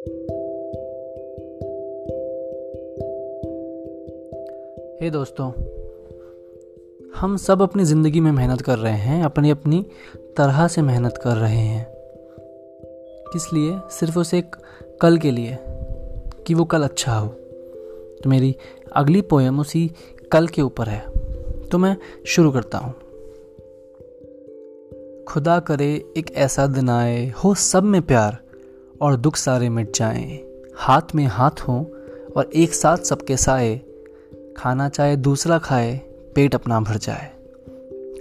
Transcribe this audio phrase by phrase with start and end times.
[0.00, 0.06] हे
[5.00, 5.52] hey दोस्तों,
[7.16, 9.86] हम सब अपनी ज़िंदगी में मेहनत कर रहे हैं अपनी अपनी
[10.36, 11.86] तरह से मेहनत कर रहे हैं।
[13.32, 13.78] किस लिए?
[13.90, 14.56] सिर्फ़ उसे एक
[15.00, 15.58] कल के लिए
[16.46, 17.28] कि वो कल अच्छा हो।
[18.22, 18.56] तो मेरी
[18.92, 19.90] अगली पोएम उसी
[20.32, 21.04] कल के ऊपर है।
[21.68, 21.96] तो मैं
[22.26, 22.94] शुरू करता हूँ।
[25.24, 28.49] खुदा करे एक ऐसा दिन आए, हो सब में प्यार।
[29.02, 30.40] और दुख सारे मिट जाएँ।
[30.76, 31.90] हाथ में हाथ हो
[32.36, 33.80] और एक साथ सबके साए।
[34.56, 35.96] खाना चाहे दूसरा खाए,
[36.34, 37.30] पेट अपना भर जाए।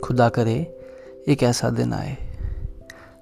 [0.04, 0.80] खुदा करे,
[1.28, 2.18] एक ऐसा दिन आए।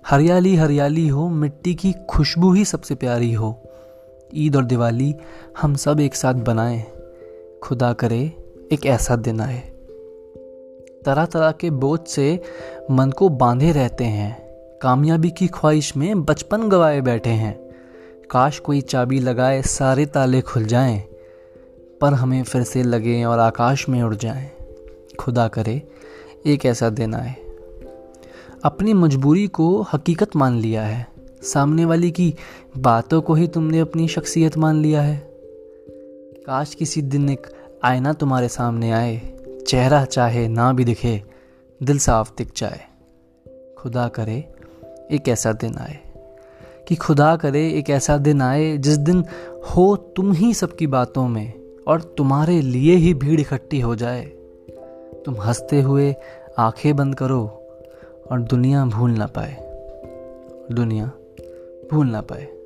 [0.07, 3.63] हरियाली हरियाली हो, मिट्टी की खुशबू ही सबसे प्यारी हो।
[4.33, 5.15] ईद और दिवाली
[5.61, 6.83] हम सब एक साथ बनाएँ।
[7.63, 9.59] खुदा करे, एक ऐसा दिन आए।
[11.05, 12.41] तरह तरह के बोझ से
[12.91, 14.46] मन को बांधे रहते हैं।
[14.81, 17.69] कामयाबी की ख्वाहिश में बचपन गवाए बैठे हैं।
[18.29, 21.01] काश कोई चाबी लगाए, सारे ताले खुल जाएँ,
[22.01, 24.51] पर हमें फिर से लगे और आकाश में उड़ जाएँ।
[25.19, 25.87] खुदा करे,
[26.45, 27.35] एक ऐसा दिन आए।
[28.63, 31.07] अपनी मजबूरी को हकीकत मान लिया है।
[31.43, 32.35] सामने वाली की
[32.77, 35.17] बातों को ही तुमने अपनी शख्सियत मान लिया है।
[36.47, 37.47] काश किसी दिन एक
[37.83, 41.23] आईना तुम्हारे सामने आए। चेहरा चाहे ना भी दिखे,
[41.83, 42.81] दिल साफ़ दिख जाए।
[43.77, 44.53] खुदा करे
[45.11, 45.97] एक ऐसा दिन आए।
[46.87, 49.25] कि खुदा करे एक ऐसा दिन आए, जिस दिन
[49.69, 51.53] हो तुम ही सबकी बातों में
[51.87, 54.25] और तुम्हारे लिए ही भीड़ इकट्ठी हो जाए।
[55.25, 56.15] तुम हँसते हुए
[56.57, 57.43] आँखें बंद करो
[58.31, 59.57] और दुनिया भूल ना पाए।
[60.71, 61.11] दुनिया
[61.91, 62.56] भूल ना पाए।